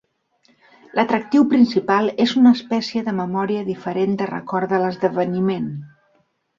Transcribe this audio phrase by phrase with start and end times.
[0.99, 5.75] L'atractiu principal és una espècie de memòria diferent de record de l'esdeveniment.